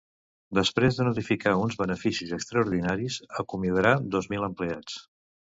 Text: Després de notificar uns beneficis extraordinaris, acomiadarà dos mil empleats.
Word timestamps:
Després 0.59 0.95
de 0.99 1.05
notificar 1.07 1.53
uns 1.65 1.77
beneficis 1.83 2.33
extraordinaris, 2.39 3.21
acomiadarà 3.45 3.95
dos 4.17 4.31
mil 4.35 4.49
empleats. 4.53 4.99